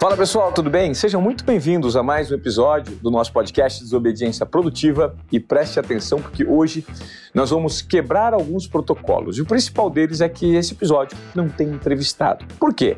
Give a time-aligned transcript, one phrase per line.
[0.00, 0.94] Fala pessoal, tudo bem?
[0.94, 6.22] Sejam muito bem-vindos a mais um episódio do nosso podcast Desobediência Produtiva e preste atenção
[6.22, 6.86] porque hoje
[7.34, 11.68] nós vamos quebrar alguns protocolos e o principal deles é que esse episódio não tem
[11.68, 12.46] entrevistado.
[12.58, 12.96] Por quê?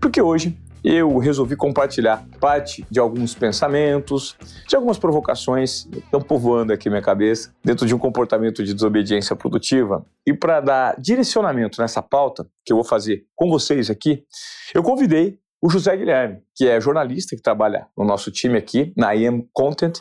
[0.00, 4.36] Porque hoje eu resolvi compartilhar parte de alguns pensamentos,
[4.66, 9.36] de algumas provocações que estão povoando aqui minha cabeça dentro de um comportamento de desobediência
[9.36, 10.04] produtiva.
[10.26, 14.24] E para dar direcionamento nessa pauta que eu vou fazer com vocês aqui,
[14.74, 19.16] eu convidei o José Guilherme, que é jornalista que trabalha no nosso time aqui, na
[19.16, 19.98] IM Content.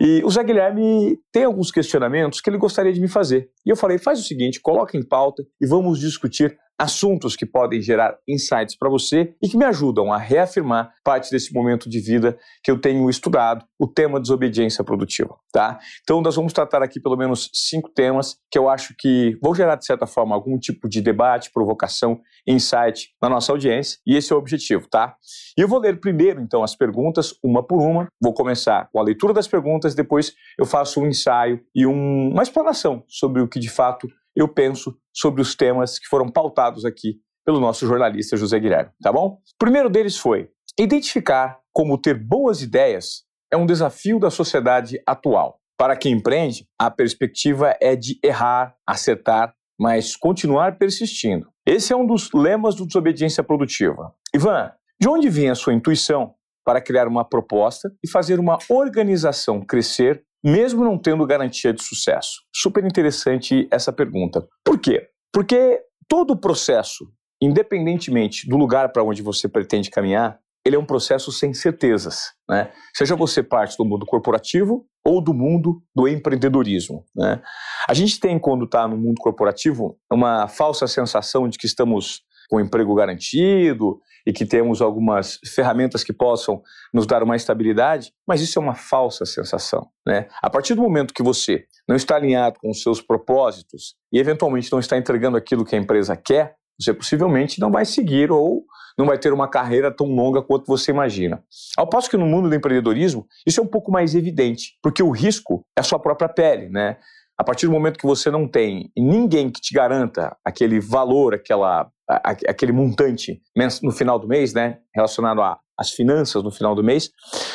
[0.00, 3.50] E o José Guilherme tem alguns questionamentos que ele gostaria de me fazer.
[3.66, 7.82] E eu falei: faz o seguinte, coloca em pauta e vamos discutir assuntos que podem
[7.82, 12.38] gerar insights para você e que me ajudam a reafirmar parte desse momento de vida
[12.62, 15.80] que eu tenho estudado, o tema desobediência produtiva, tá?
[16.02, 19.74] Então nós vamos tratar aqui pelo menos cinco temas que eu acho que vão gerar
[19.74, 24.36] de certa forma algum tipo de debate, provocação, insight na nossa audiência e esse é
[24.36, 25.16] o objetivo, tá?
[25.58, 28.08] E eu vou ler primeiro então as perguntas uma por uma.
[28.20, 32.42] Vou começar com a leitura das perguntas, depois eu faço um ensaio e um, uma
[32.42, 37.20] explanação sobre o que de fato eu penso sobre os temas que foram pautados aqui
[37.44, 39.38] pelo nosso jornalista José Guilherme, tá bom?
[39.54, 45.58] O primeiro deles foi identificar como ter boas ideias é um desafio da sociedade atual.
[45.76, 51.48] Para quem empreende, a perspectiva é de errar, acertar, mas continuar persistindo.
[51.64, 54.12] Esse é um dos lemas do desobediência produtiva.
[54.34, 59.60] Ivan, de onde vem a sua intuição para criar uma proposta e fazer uma organização
[59.60, 62.42] crescer mesmo não tendo garantia de sucesso?
[62.54, 64.46] Super interessante essa pergunta.
[64.64, 65.08] Por quê?
[65.32, 67.10] Porque todo o processo,
[67.42, 72.70] independentemente do lugar para onde você pretende caminhar, ele é um processo sem certezas, né?
[72.94, 77.40] Seja você parte do mundo corporativo ou do mundo do empreendedorismo, né?
[77.88, 82.60] A gente tem, quando está no mundo corporativo, uma falsa sensação de que estamos com
[82.60, 88.58] emprego garantido e que temos algumas ferramentas que possam nos dar uma estabilidade, mas isso
[88.58, 89.88] é uma falsa sensação.
[90.06, 90.28] Né?
[90.42, 94.70] A partir do momento que você não está alinhado com os seus propósitos e eventualmente
[94.70, 98.64] não está entregando aquilo que a empresa quer, você possivelmente não vai seguir ou
[98.98, 101.42] não vai ter uma carreira tão longa quanto você imagina.
[101.76, 105.10] Ao passo que no mundo do empreendedorismo, isso é um pouco mais evidente, porque o
[105.10, 106.98] risco é a sua própria pele, né?
[107.38, 111.88] A partir do momento que você não tem ninguém que te garanta aquele valor, aquela,
[112.08, 113.42] a, aquele montante
[113.82, 115.40] no final do mês, né, relacionado
[115.76, 117.10] às finanças no final do mês,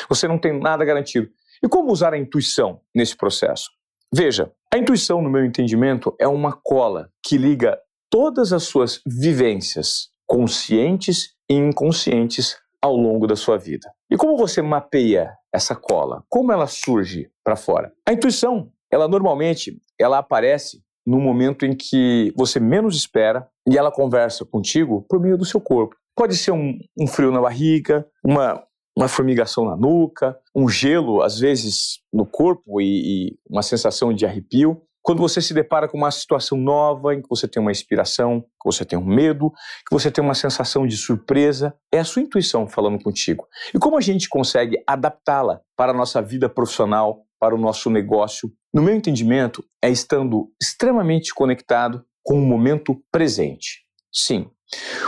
[0.08, 1.28] você não tem nada garantido.
[1.62, 3.70] E como usar a intuição nesse processo?
[4.12, 7.78] Veja, a intuição, no meu entendimento, é uma cola que liga
[8.10, 13.90] todas as suas vivências, conscientes e inconscientes, ao longo da sua vida.
[14.10, 16.22] E como você mapeia essa cola?
[16.28, 17.90] Como ela surge para fora?
[18.06, 23.90] A intuição ela normalmente ela aparece no momento em que você menos espera e ela
[23.90, 25.96] conversa contigo por meio do seu corpo.
[26.16, 28.62] Pode ser um, um frio na barriga, uma,
[28.96, 32.84] uma formigação na nuca, um gelo, às vezes, no corpo e,
[33.28, 34.80] e uma sensação de arrepio.
[35.02, 38.64] Quando você se depara com uma situação nova, em que você tem uma inspiração, que
[38.64, 39.50] você tem um medo,
[39.86, 43.46] que você tem uma sensação de surpresa, é a sua intuição falando contigo.
[43.74, 48.50] E como a gente consegue adaptá-la para a nossa vida profissional, para o nosso negócio,
[48.72, 53.84] no meu entendimento, é estando extremamente conectado com o momento presente.
[54.12, 54.50] Sim,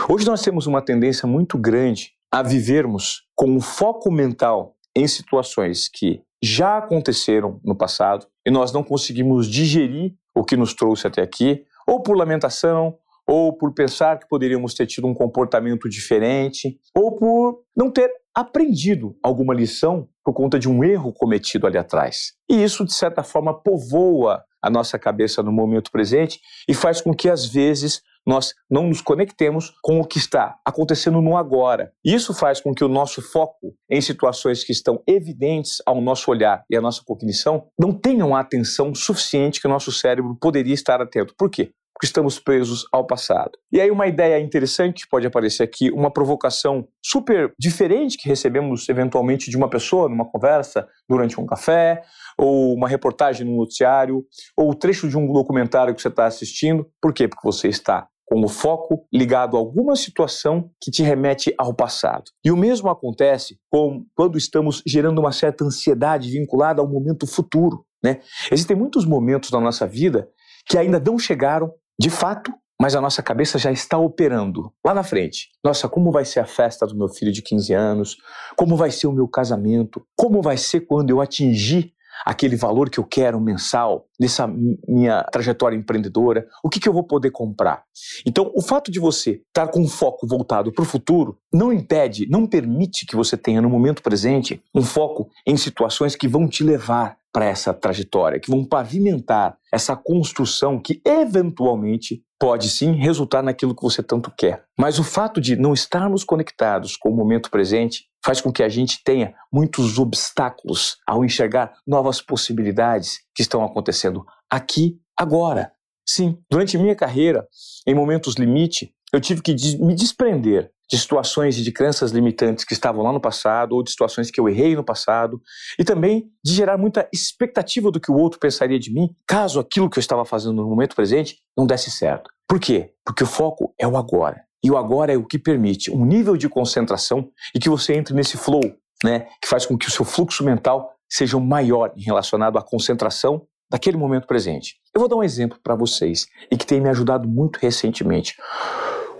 [0.07, 5.89] hoje nós temos uma tendência muito grande a vivermos com o foco mental em situações
[5.89, 11.21] que já aconteceram no passado e nós não conseguimos digerir o que nos trouxe até
[11.21, 12.97] aqui, ou por lamentação,
[13.27, 19.17] ou por pensar que poderíamos ter tido um comportamento diferente, ou por não ter aprendido
[19.21, 22.33] alguma lição por conta de um erro cometido ali atrás.
[22.49, 27.13] E isso, de certa forma, povoa a nossa cabeça no momento presente e faz com
[27.13, 31.93] que, às vezes, nós não nos conectemos com o que está acontecendo no agora.
[32.03, 36.65] Isso faz com que o nosso foco em situações que estão evidentes ao nosso olhar
[36.69, 41.01] e à nossa cognição não tenham a atenção suficiente que o nosso cérebro poderia estar
[41.01, 41.33] atento.
[41.37, 41.71] Por quê?
[41.97, 43.57] porque estamos presos ao passado.
[43.71, 48.87] E aí uma ideia interessante que pode aparecer aqui, uma provocação super diferente que recebemos
[48.87, 52.03] eventualmente de uma pessoa numa conversa durante um café,
[52.37, 54.25] ou uma reportagem no noticiário,
[54.55, 56.87] ou o trecho de um documentário que você está assistindo.
[57.01, 57.27] Por quê?
[57.27, 62.25] Porque você está com o foco ligado a alguma situação que te remete ao passado.
[62.43, 67.85] E o mesmo acontece com quando estamos gerando uma certa ansiedade vinculada ao momento futuro.
[68.03, 68.19] Né?
[68.51, 70.29] Existem muitos momentos na nossa vida
[70.67, 75.03] que ainda não chegaram de fato, mas a nossa cabeça já está operando lá na
[75.03, 75.47] frente.
[75.63, 78.17] Nossa, como vai ser a festa do meu filho de 15 anos?
[78.57, 80.05] Como vai ser o meu casamento?
[80.17, 81.93] Como vai ser quando eu atingir
[82.25, 84.47] aquele valor que eu quero mensal, nessa
[84.87, 87.83] minha trajetória empreendedora, o que, que eu vou poder comprar.
[88.25, 92.27] Então, o fato de você estar com um foco voltado para o futuro não impede,
[92.29, 96.63] não permite que você tenha no momento presente um foco em situações que vão te
[96.63, 103.75] levar para essa trajetória, que vão pavimentar essa construção que eventualmente pode sim resultar naquilo
[103.75, 104.63] que você tanto quer.
[104.77, 108.69] Mas o fato de não estarmos conectados com o momento presente faz com que a
[108.69, 115.71] gente tenha muitos obstáculos ao enxergar novas possibilidades que estão acontecendo aqui, agora.
[116.05, 117.47] Sim, durante minha carreira,
[117.85, 122.73] em momentos limite, eu tive que me desprender de situações e de crenças limitantes que
[122.73, 125.41] estavam lá no passado ou de situações que eu errei no passado
[125.77, 129.89] e também de gerar muita expectativa do que o outro pensaria de mim caso aquilo
[129.89, 132.29] que eu estava fazendo no momento presente não desse certo.
[132.47, 132.93] Por quê?
[133.05, 134.41] Porque o foco é o agora.
[134.63, 138.13] E o agora é o que permite um nível de concentração e que você entre
[138.13, 138.63] nesse flow,
[139.03, 143.97] né, que faz com que o seu fluxo mental seja maior relacionado à concentração daquele
[143.97, 144.75] momento presente.
[144.93, 148.35] Eu vou dar um exemplo para vocês e que tem me ajudado muito recentemente.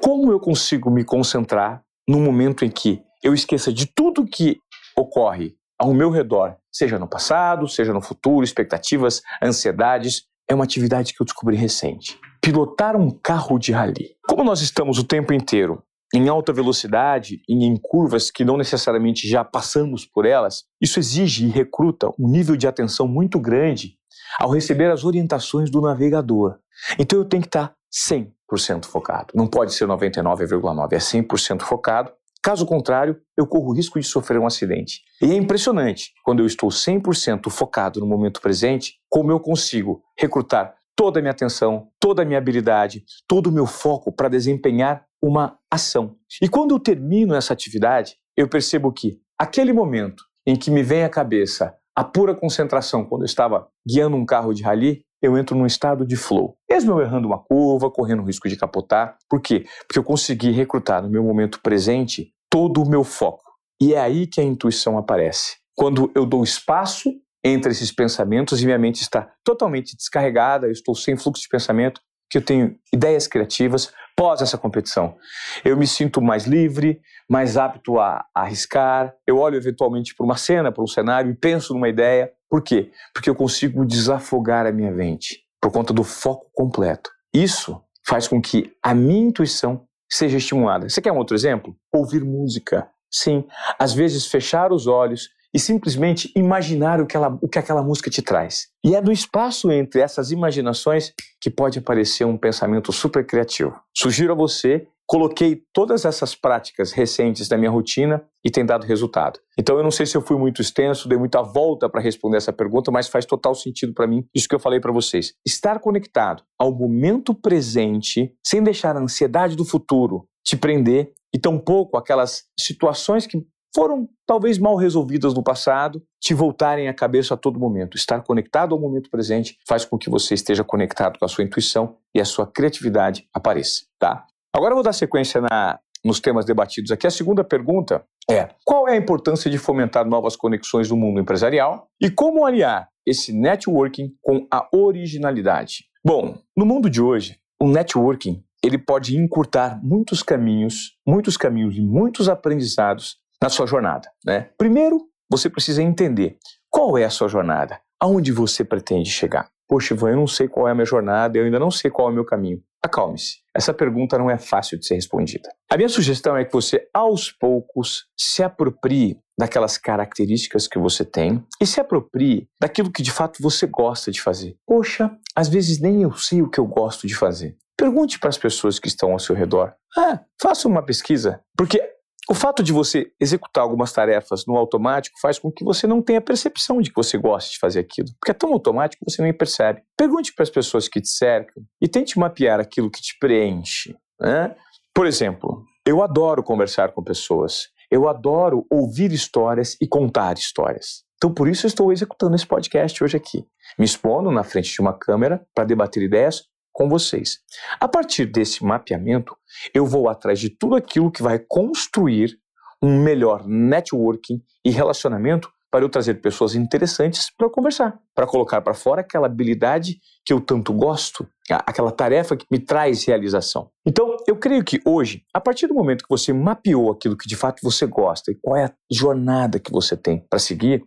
[0.07, 4.57] Como eu consigo me concentrar no momento em que eu esqueça de tudo que
[4.95, 11.13] ocorre ao meu redor, seja no passado, seja no futuro, expectativas, ansiedades, é uma atividade
[11.13, 12.17] que eu descobri recente.
[12.41, 14.15] Pilotar um carro de rally.
[14.25, 15.83] Como nós estamos o tempo inteiro
[16.15, 21.47] em alta velocidade e em curvas que não necessariamente já passamos por elas, isso exige
[21.47, 23.97] e recruta um nível de atenção muito grande
[24.39, 26.59] ao receber as orientações do navegador.
[26.99, 29.33] Então eu tenho que estar 100% focado.
[29.35, 32.11] Não pode ser 99,9, é 100% focado.
[32.43, 35.01] Caso contrário, eu corro o risco de sofrer um acidente.
[35.21, 40.75] E é impressionante, quando eu estou 100% focado no momento presente, como eu consigo recrutar
[40.95, 45.57] toda a minha atenção, toda a minha habilidade, todo o meu foco para desempenhar uma
[45.71, 46.15] ação.
[46.41, 51.03] E quando eu termino essa atividade, eu percebo que aquele momento em que me vem
[51.03, 55.55] à cabeça a pura concentração quando eu estava guiando um carro de rally, eu entro
[55.55, 56.57] num estado de flow.
[56.69, 59.17] Mesmo eu errando uma curva, correndo o risco de capotar.
[59.29, 59.65] Por quê?
[59.87, 63.43] Porque eu consegui recrutar no meu momento presente todo o meu foco.
[63.81, 65.57] E é aí que a intuição aparece.
[65.75, 67.11] Quando eu dou espaço
[67.43, 72.01] entre esses pensamentos e minha mente está totalmente descarregada, eu estou sem fluxo de pensamento,
[72.29, 75.15] que eu tenho ideias criativas pós essa competição.
[75.63, 76.99] Eu me sinto mais livre,
[77.29, 79.13] mais apto a, a arriscar.
[79.27, 82.31] Eu olho eventualmente para uma cena, para um cenário e penso numa ideia.
[82.49, 82.91] Por quê?
[83.13, 87.11] Porque eu consigo desafogar a minha mente por conta do foco completo.
[87.31, 90.89] Isso faz com que a minha intuição seja estimulada.
[90.89, 91.75] Você quer um outro exemplo?
[91.93, 92.89] Ouvir música.
[93.11, 93.45] Sim,
[93.77, 98.09] às vezes fechar os olhos e simplesmente imaginar o que, ela, o que aquela música
[98.09, 98.67] te traz.
[98.85, 103.79] E é no espaço entre essas imaginações que pode aparecer um pensamento super criativo.
[103.95, 109.39] Sugiro a você coloquei todas essas práticas recentes da minha rotina e tem dado resultado.
[109.57, 112.51] Então eu não sei se eu fui muito extenso, dei muita volta para responder essa
[112.51, 115.33] pergunta, mas faz total sentido para mim isso que eu falei para vocês.
[115.45, 121.97] Estar conectado ao momento presente, sem deixar a ansiedade do futuro te prender e tampouco
[121.97, 123.45] aquelas situações que
[123.77, 127.95] foram talvez mal resolvidas no passado, te voltarem à cabeça a todo momento.
[127.95, 131.95] Estar conectado ao momento presente faz com que você esteja conectado com a sua intuição
[132.11, 134.25] e a sua criatividade apareça, tá?
[134.51, 137.05] Agora eu vou dar sequência na, nos temas debatidos aqui.
[137.05, 141.87] A segunda pergunta é: qual é a importância de fomentar novas conexões no mundo empresarial
[142.01, 145.85] e como aliar esse networking com a originalidade?
[146.03, 151.81] Bom, no mundo de hoje, o networking ele pode encurtar muitos caminhos, muitos caminhos e
[151.81, 154.09] muitos aprendizados na sua jornada.
[154.25, 154.49] Né?
[154.57, 156.37] Primeiro, você precisa entender
[156.69, 159.49] qual é a sua jornada, aonde você pretende chegar.
[159.67, 162.07] Poxa, Ivan, eu não sei qual é a minha jornada, eu ainda não sei qual
[162.07, 162.61] é o meu caminho.
[162.81, 163.39] Acalme-se.
[163.53, 165.49] Essa pergunta não é fácil de ser respondida.
[165.69, 171.43] A minha sugestão é que você, aos poucos, se aproprie daquelas características que você tem
[171.61, 174.55] e se aproprie daquilo que de fato você gosta de fazer.
[174.65, 177.57] Poxa, às vezes nem eu sei o que eu gosto de fazer.
[177.77, 179.73] Pergunte para as pessoas que estão ao seu redor.
[179.95, 181.41] Ah, faça uma pesquisa.
[181.55, 181.81] Porque
[182.29, 186.19] o fato de você executar algumas tarefas no automático faz com que você não tenha
[186.19, 189.33] percepção de que você gosta de fazer aquilo, porque é tão automático que você nem
[189.33, 189.81] percebe.
[189.95, 193.95] Pergunte para as pessoas que te cercam e tente mapear aquilo que te preenche.
[194.19, 194.55] Né?
[194.93, 201.05] Por exemplo, eu adoro conversar com pessoas, eu adoro ouvir histórias e contar histórias.
[201.15, 203.45] Então, por isso, eu estou executando esse podcast hoje aqui,
[203.79, 206.43] me expondo na frente de uma câmera para debater ideias
[206.77, 207.39] com vocês.
[207.79, 209.35] A partir desse mapeamento,
[209.73, 212.37] eu vou atrás de tudo aquilo que vai construir
[212.79, 218.75] um melhor networking e relacionamento para eu trazer pessoas interessantes para conversar, para colocar para
[218.75, 223.71] fora aquela habilidade que eu tanto gosto, aquela tarefa que me traz realização.
[223.85, 227.35] Então, eu creio que hoje, a partir do momento que você mapeou aquilo que de
[227.35, 230.85] fato você gosta e qual é a jornada que você tem para seguir,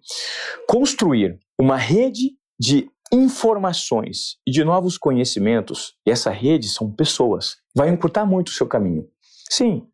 [0.68, 7.88] construir uma rede de informações e de novos conhecimentos, e essa rede são pessoas, vai
[7.88, 9.06] encurtar muito o seu caminho.
[9.50, 9.86] Sim,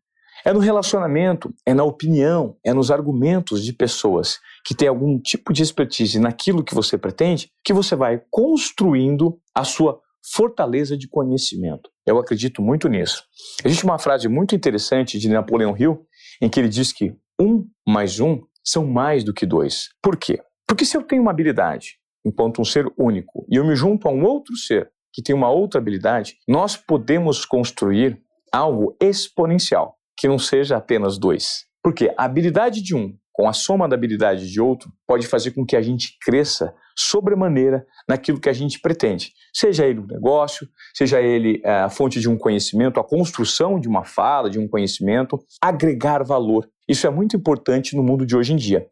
[0.45, 5.51] é no relacionamento, é na opinião, é nos argumentos de pessoas que têm algum tipo
[5.51, 9.99] de expertise naquilo que você pretende, que você vai construindo a sua
[10.33, 11.89] fortaleza de conhecimento.
[12.05, 13.23] Eu acredito muito nisso.
[13.63, 16.05] Existe uma frase muito interessante de Napoleão Hill,
[16.41, 19.89] em que ele diz que um mais um são mais do que dois.
[20.01, 20.39] Por quê?
[20.67, 21.97] Porque se eu tenho uma habilidade
[22.27, 25.49] enquanto um ser único e eu me junto a um outro ser que tem uma
[25.49, 31.65] outra habilidade, nós podemos construir algo exponencial, que não seja apenas dois.
[31.81, 35.65] Porque a habilidade de um com a soma da habilidade de outro pode fazer com
[35.65, 39.31] que a gente cresça sobremaneira naquilo que a gente pretende.
[39.53, 43.87] Seja ele um negócio, seja ele é, a fonte de um conhecimento, a construção de
[43.87, 46.67] uma fala, de um conhecimento, agregar valor.
[46.87, 48.87] Isso é muito importante no mundo de hoje em dia.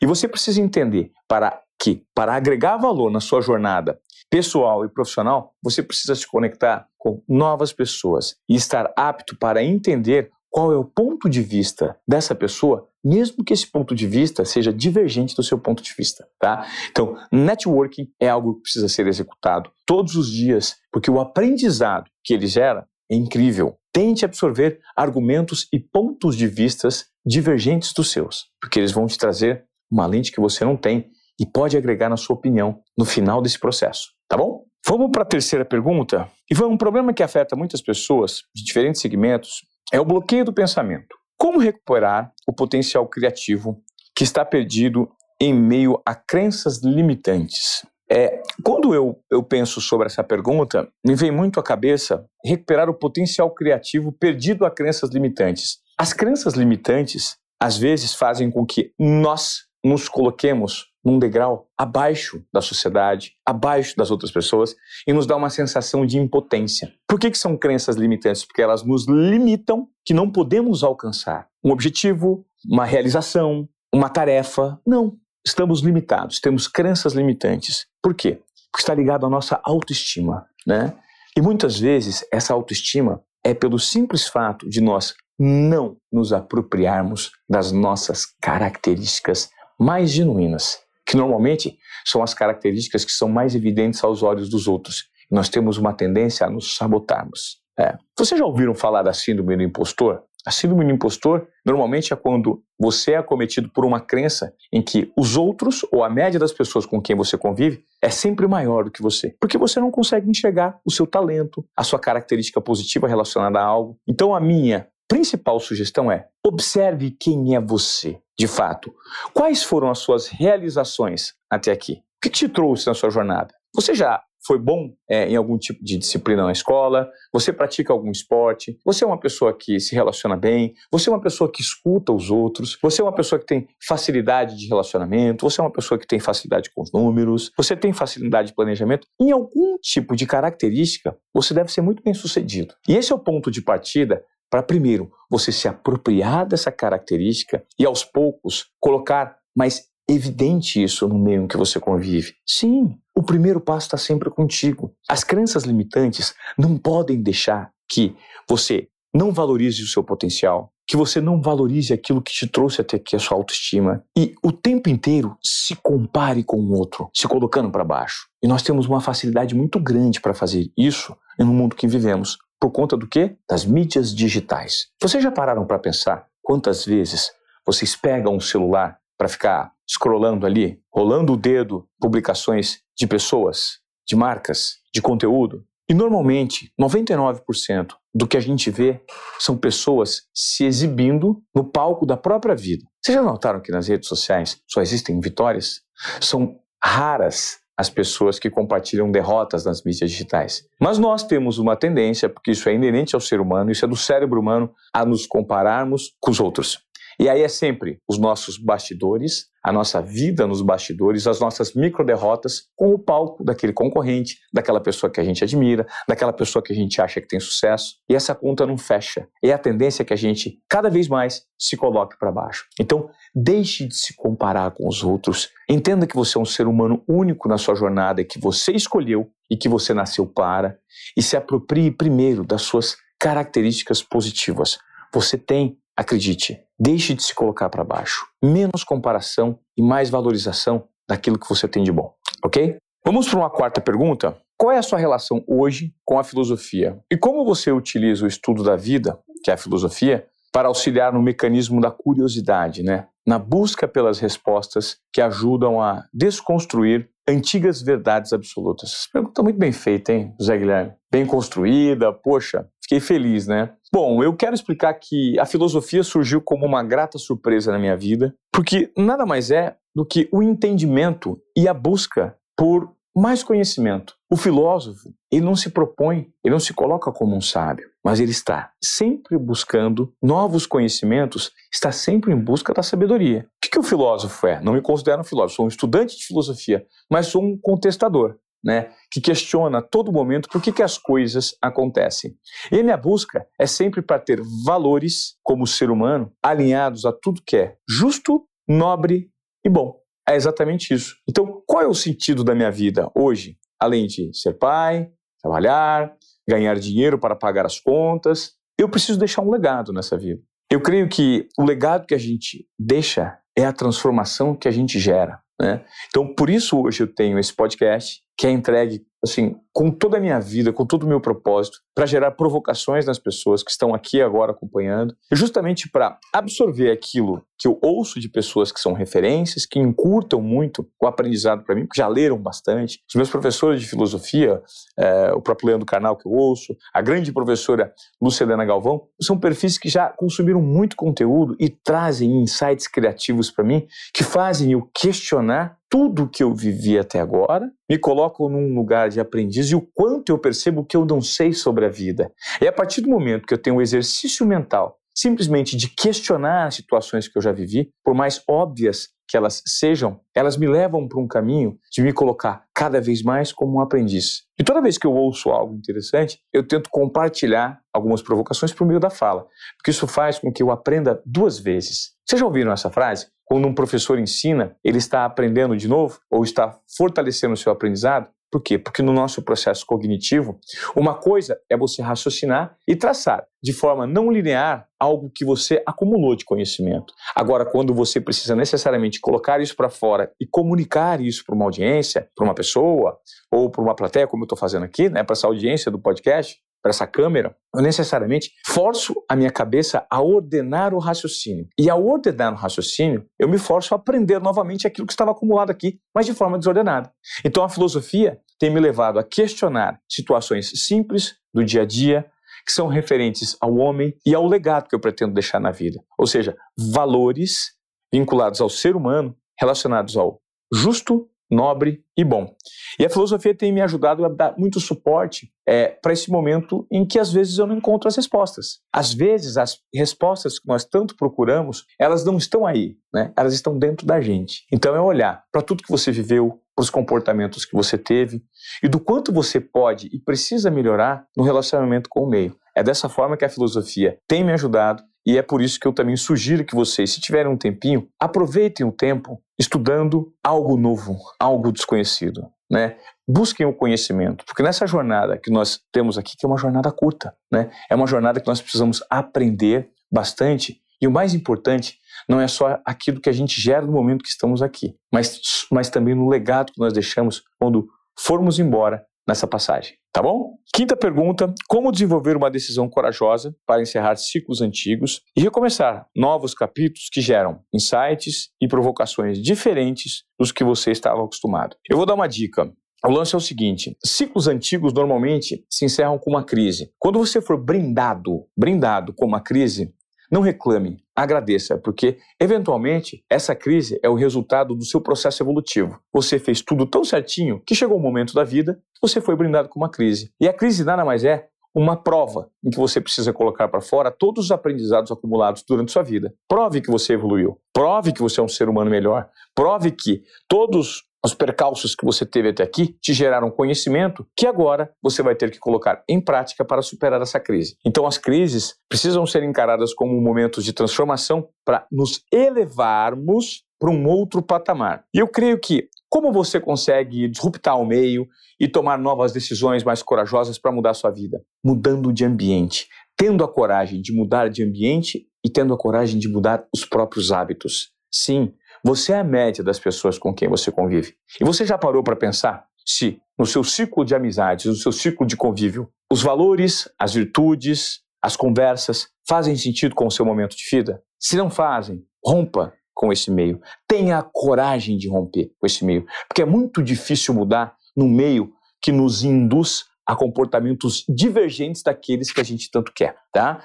[0.00, 5.54] E você precisa entender para que, para agregar valor na sua jornada pessoal e profissional,
[5.62, 10.84] você precisa se conectar com novas pessoas e estar apto para entender qual é o
[10.84, 15.58] ponto de vista dessa pessoa, mesmo que esse ponto de vista seja divergente do seu
[15.58, 16.66] ponto de vista, tá?
[16.90, 22.34] Então, networking é algo que precisa ser executado todos os dias, porque o aprendizado que
[22.34, 23.76] ele gera é incrível.
[23.92, 29.64] Tente absorver argumentos e pontos de vistas divergentes dos seus, porque eles vão te trazer
[29.90, 31.10] uma lente que você não tem
[31.40, 34.64] e pode agregar na sua opinião no final desse processo, tá bom?
[34.86, 36.28] Vamos para a terceira pergunta.
[36.50, 40.52] E foi um problema que afeta muitas pessoas de diferentes segmentos é o bloqueio do
[40.52, 41.16] pensamento.
[41.38, 43.82] Como recuperar o potencial criativo
[44.14, 45.08] que está perdido
[45.40, 47.86] em meio a crenças limitantes?
[48.10, 52.94] É, quando eu, eu penso sobre essa pergunta, me vem muito à cabeça recuperar o
[52.94, 55.78] potencial criativo perdido a crenças limitantes.
[55.96, 62.60] As crenças limitantes, às vezes, fazem com que nós nos coloquemos num degrau abaixo da
[62.60, 64.74] sociedade, abaixo das outras pessoas
[65.06, 66.92] e nos dá uma sensação de impotência.
[67.08, 68.44] Por que, que são crenças limitantes?
[68.44, 74.78] Porque elas nos limitam que não podemos alcançar um objetivo, uma realização, uma tarefa.
[74.86, 77.86] Não, estamos limitados, temos crenças limitantes.
[78.02, 78.40] Por quê?
[78.70, 80.94] Porque está ligado à nossa autoestima, né?
[81.36, 87.72] E muitas vezes essa autoestima é pelo simples fato de nós não nos apropriarmos das
[87.72, 90.78] nossas características mais genuínas
[91.10, 91.76] que normalmente
[92.06, 95.06] são as características que são mais evidentes aos olhos dos outros.
[95.28, 97.58] Nós temos uma tendência a nos sabotarmos.
[97.76, 97.96] É.
[98.16, 100.22] Vocês já ouviram falar da síndrome do impostor?
[100.46, 105.12] A síndrome do impostor normalmente é quando você é acometido por uma crença em que
[105.16, 108.90] os outros ou a média das pessoas com quem você convive é sempre maior do
[108.90, 113.58] que você, porque você não consegue enxergar o seu talento, a sua característica positiva relacionada
[113.58, 113.98] a algo.
[114.08, 118.94] Então a minha principal sugestão é: observe quem é você, de fato.
[119.34, 121.94] Quais foram as suas realizações até aqui?
[121.94, 123.52] O que te trouxe na sua jornada?
[123.74, 127.10] Você já foi bom é, em algum tipo de disciplina na escola?
[127.32, 128.78] Você pratica algum esporte?
[128.84, 130.74] Você é uma pessoa que se relaciona bem?
[130.90, 132.78] Você é uma pessoa que escuta os outros?
[132.82, 135.48] Você é uma pessoa que tem facilidade de relacionamento?
[135.48, 137.50] Você é uma pessoa que tem facilidade com os números?
[137.56, 139.06] Você tem facilidade de planejamento?
[139.20, 142.74] Em algum tipo de característica, você deve ser muito bem sucedido.
[142.88, 147.86] E esse é o ponto de partida para primeiro você se apropriar dessa característica e
[147.86, 152.34] aos poucos colocar mais evidente isso no meio em que você convive.
[152.44, 154.92] Sim, o primeiro passo está sempre contigo.
[155.08, 158.16] As crenças limitantes não podem deixar que
[158.48, 162.96] você não valorize o seu potencial, que você não valorize aquilo que te trouxe até
[162.96, 167.70] aqui, a sua autoestima, e o tempo inteiro se compare com o outro, se colocando
[167.70, 168.28] para baixo.
[168.42, 172.38] E nós temos uma facilidade muito grande para fazer isso no mundo que vivemos.
[172.60, 173.36] Por conta do quê?
[173.48, 174.88] Das mídias digitais.
[175.00, 177.32] Vocês já pararam para pensar quantas vezes
[177.66, 184.14] vocês pegam um celular para ficar scrollando ali, rolando o dedo, publicações de pessoas, de
[184.14, 185.64] marcas, de conteúdo?
[185.88, 189.00] E normalmente, 99% do que a gente vê
[189.40, 192.84] são pessoas se exibindo no palco da própria vida.
[193.02, 195.80] Vocês já notaram que nas redes sociais só existem vitórias?
[196.20, 200.66] São raras as pessoas que compartilham derrotas nas mídias digitais.
[200.78, 203.96] Mas nós temos uma tendência, porque isso é inerente ao ser humano, isso é do
[203.96, 206.78] cérebro humano, a nos compararmos com os outros.
[207.20, 212.02] E aí é sempre os nossos bastidores, a nossa vida nos bastidores, as nossas micro
[212.02, 216.72] derrotas com o palco daquele concorrente, daquela pessoa que a gente admira, daquela pessoa que
[216.72, 217.96] a gente acha que tem sucesso.
[218.08, 219.28] E essa conta não fecha.
[219.42, 222.64] E a tendência é que a gente cada vez mais se coloque para baixo.
[222.80, 225.50] Então, deixe de se comparar com os outros.
[225.68, 229.58] Entenda que você é um ser humano único na sua jornada, que você escolheu e
[229.58, 230.78] que você nasceu para,
[231.14, 234.78] e se aproprie primeiro das suas características positivas.
[235.12, 238.26] Você tem Acredite, deixe de se colocar para baixo.
[238.42, 242.14] Menos comparação e mais valorização daquilo que você tem de bom.
[242.42, 242.78] ok?
[243.04, 244.34] Vamos para uma quarta pergunta.
[244.56, 246.98] Qual é a sua relação hoje com a filosofia?
[247.12, 251.20] E como você utiliza o estudo da vida, que é a filosofia, para auxiliar no
[251.20, 253.06] mecanismo da curiosidade, né?
[253.26, 259.06] Na busca pelas respostas que ajudam a desconstruir antigas verdades absolutas.
[259.12, 260.92] Pergunta muito bem feita, hein, José Guilherme?
[261.12, 263.70] Bem construída, poxa, fiquei feliz, né?
[263.92, 268.34] Bom, eu quero explicar que a filosofia surgiu como uma grata surpresa na minha vida,
[268.52, 274.14] porque nada mais é do que o entendimento e a busca por mais conhecimento.
[274.30, 278.30] O filósofo, ele não se propõe, ele não se coloca como um sábio, mas ele
[278.30, 283.46] está sempre buscando novos conhecimentos, está sempre em busca da sabedoria.
[283.56, 284.60] O que, que o filósofo é?
[284.60, 288.36] Não me considero um filósofo, sou um estudante de filosofia, mas sou um contestador.
[288.62, 292.36] Né, que questiona a todo momento por que, que as coisas acontecem.
[292.70, 297.56] E minha busca é sempre para ter valores como ser humano alinhados a tudo que
[297.56, 299.30] é justo, nobre
[299.64, 299.98] e bom.
[300.28, 301.16] É exatamente isso.
[301.26, 303.56] Então, qual é o sentido da minha vida hoje?
[303.80, 305.10] Além de ser pai,
[305.42, 306.14] trabalhar,
[306.48, 310.40] ganhar dinheiro para pagar as contas, eu preciso deixar um legado nessa vida.
[310.70, 314.98] Eu creio que o legado que a gente deixa é a transformação que a gente
[314.98, 315.40] gera.
[315.60, 315.84] Né?
[316.08, 320.20] Então, por isso hoje eu tenho esse podcast que é entregue assim, com toda a
[320.20, 324.20] minha vida, com todo o meu propósito, para gerar provocações nas pessoas que estão aqui
[324.20, 329.78] agora acompanhando, justamente para absorver aquilo que eu ouço de pessoas que são referências, que
[329.78, 333.00] encurtam muito o aprendizado para mim, porque já leram bastante.
[333.08, 334.62] Os meus professores de filosofia,
[334.98, 339.76] é, o próprio Leandro Carnal que eu ouço, a grande professora Lucilena Galvão, são perfis
[339.76, 345.79] que já consumiram muito conteúdo e trazem insights criativos para mim que fazem eu questionar
[345.90, 350.30] tudo que eu vivi até agora, me coloco num lugar de aprendiz e o quanto
[350.30, 352.32] eu percebo que eu não sei sobre a vida.
[352.60, 356.76] E a partir do momento que eu tenho um exercício mental simplesmente de questionar as
[356.76, 361.20] situações que eu já vivi, por mais óbvias que elas sejam, elas me levam para
[361.20, 364.42] um caminho de me colocar cada vez mais como um aprendiz.
[364.58, 368.98] E toda vez que eu ouço algo interessante, eu tento compartilhar algumas provocações por meio
[368.98, 372.12] da fala, porque isso faz com que eu aprenda duas vezes.
[372.26, 373.28] Vocês já ouviram essa frase?
[373.50, 378.28] Quando um professor ensina, ele está aprendendo de novo ou está fortalecendo o seu aprendizado?
[378.48, 378.78] Por quê?
[378.78, 380.60] Porque no nosso processo cognitivo,
[380.94, 386.36] uma coisa é você raciocinar e traçar de forma não linear algo que você acumulou
[386.36, 387.12] de conhecimento.
[387.34, 392.28] Agora, quando você precisa necessariamente colocar isso para fora e comunicar isso para uma audiência,
[392.36, 393.18] para uma pessoa
[393.52, 396.56] ou para uma plateia, como eu estou fazendo aqui, né, para essa audiência do podcast,
[396.82, 401.68] para essa câmera, eu necessariamente forço a minha cabeça a ordenar o raciocínio.
[401.78, 405.70] E ao ordenar o raciocínio, eu me forço a aprender novamente aquilo que estava acumulado
[405.70, 407.12] aqui, mas de forma desordenada.
[407.44, 412.26] Então a filosofia tem me levado a questionar situações simples do dia a dia,
[412.66, 415.98] que são referentes ao homem e ao legado que eu pretendo deixar na vida.
[416.18, 417.72] Ou seja, valores
[418.12, 420.40] vinculados ao ser humano, relacionados ao
[420.72, 422.54] justo, nobre e bom.
[422.98, 427.04] E a filosofia tem me ajudado a dar muito suporte é, para esse momento em
[427.06, 428.80] que às vezes eu não encontro as respostas.
[428.92, 433.32] Às vezes as respostas que nós tanto procuramos, elas não estão aí, né?
[433.36, 434.64] Elas estão dentro da gente.
[434.72, 438.42] Então é olhar para tudo que você viveu, para os comportamentos que você teve
[438.82, 442.56] e do quanto você pode e precisa melhorar no relacionamento com o meio.
[442.74, 445.92] É dessa forma que a filosofia tem me ajudado e é por isso que eu
[445.92, 451.70] também sugiro que vocês, se tiverem um tempinho, aproveitem o tempo estudando algo novo, algo
[451.70, 452.96] desconhecido, né?
[453.28, 457.34] Busquem o conhecimento, porque nessa jornada que nós temos aqui, que é uma jornada curta,
[457.52, 457.70] né?
[457.90, 462.78] É uma jornada que nós precisamos aprender bastante e o mais importante não é só
[462.84, 466.72] aquilo que a gente gera no momento que estamos aqui, mas, mas também no legado
[466.72, 469.94] que nós deixamos quando formos embora nessa passagem.
[470.12, 470.56] Tá bom?
[470.74, 477.08] Quinta pergunta: como desenvolver uma decisão corajosa para encerrar ciclos antigos e recomeçar novos capítulos
[477.12, 481.76] que geram insights e provocações diferentes dos que você estava acostumado?
[481.88, 482.72] Eu vou dar uma dica.
[483.04, 486.92] O lance é o seguinte: ciclos antigos normalmente se encerram com uma crise.
[486.98, 489.94] Quando você for brindado, brindado com uma crise,
[490.30, 495.98] não reclame, agradeça, porque eventualmente essa crise é o resultado do seu processo evolutivo.
[496.12, 499.80] Você fez tudo tão certinho que chegou um momento da vida você foi brindado com
[499.80, 500.30] uma crise.
[500.38, 504.10] E a crise nada mais é uma prova em que você precisa colocar para fora
[504.10, 506.34] todos os aprendizados acumulados durante sua vida.
[506.48, 507.58] Prove que você evoluiu.
[507.72, 509.28] Prove que você é um ser humano melhor.
[509.54, 514.90] Prove que todos os percalços que você teve até aqui te geraram conhecimento que agora
[515.02, 517.76] você vai ter que colocar em prática para superar essa crise.
[517.84, 524.06] Então, as crises precisam ser encaradas como momentos de transformação para nos elevarmos para um
[524.06, 525.04] outro patamar.
[525.14, 528.28] E eu creio que, como você consegue disruptar o meio
[528.60, 531.42] e tomar novas decisões mais corajosas para mudar sua vida?
[531.64, 536.28] Mudando de ambiente, tendo a coragem de mudar de ambiente e tendo a coragem de
[536.28, 537.90] mudar os próprios hábitos.
[538.12, 538.52] Sim,
[538.84, 541.14] Você é a média das pessoas com quem você convive.
[541.40, 545.26] E você já parou para pensar se no seu ciclo de amizades, no seu ciclo
[545.26, 550.64] de convívio, os valores, as virtudes, as conversas fazem sentido com o seu momento de
[550.70, 551.02] vida?
[551.18, 553.60] Se não fazem, rompa com esse meio.
[553.88, 558.92] Tenha coragem de romper com esse meio, porque é muito difícil mudar num meio que
[558.92, 563.62] nos induz a comportamentos divergentes daqueles que a gente tanto quer, tá?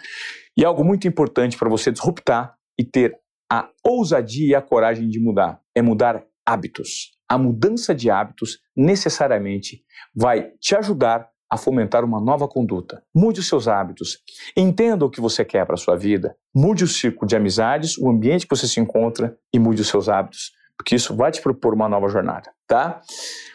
[0.56, 3.18] E algo muito importante para você disruptar e ter
[3.52, 7.12] a ousadia e a coragem de mudar é mudar hábitos.
[7.28, 9.84] A mudança de hábitos necessariamente
[10.16, 13.04] vai te ajudar a fomentar uma nova conduta.
[13.14, 14.20] Mude os seus hábitos.
[14.58, 16.36] Entenda o que você quer para a sua vida.
[16.54, 20.10] Mude o ciclo de amizades, o ambiente que você se encontra e mude os seus
[20.10, 23.02] hábitos, porque isso vai te propor uma nova jornada, tá?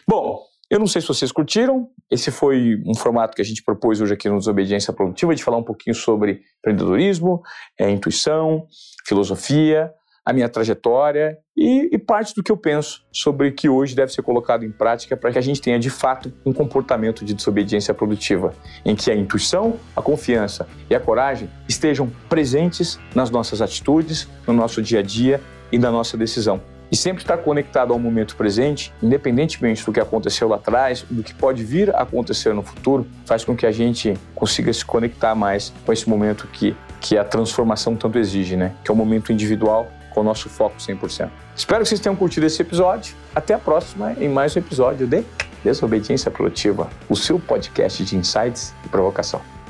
[0.07, 1.89] Bom, eu não sei se vocês curtiram.
[2.11, 5.57] Esse foi um formato que a gente propôs hoje aqui no Desobediência Produtiva, de falar
[5.57, 7.41] um pouquinho sobre empreendedorismo,
[7.79, 8.67] é, intuição,
[9.07, 9.93] filosofia,
[10.25, 14.21] a minha trajetória e, e, parte do que eu penso sobre que hoje deve ser
[14.21, 18.53] colocado em prática para que a gente tenha de fato um comportamento de desobediência produtiva,
[18.85, 24.53] em que a intuição, a confiança e a coragem estejam presentes nas nossas atitudes, no
[24.53, 26.61] nosso dia a dia e na nossa decisão.
[26.91, 31.33] E sempre estar conectado ao momento presente, independentemente do que aconteceu lá atrás, do que
[31.33, 35.71] pode vir a acontecer no futuro, faz com que a gente consiga se conectar mais
[35.85, 38.73] com esse momento que, que a transformação tanto exige, né?
[38.83, 41.29] Que é o momento individual com o nosso foco 100%.
[41.55, 43.15] Espero que vocês tenham curtido esse episódio.
[43.33, 45.23] Até a próxima em mais um episódio de
[45.63, 49.60] Desobediência Produtiva, o seu podcast de insights e provocação.